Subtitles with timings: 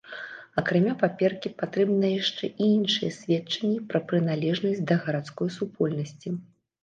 [0.59, 6.29] Акрамя паперкі патрэбны яшчэ і іншыя сведчанні пра прыналежнасць да гарадской супольнасці.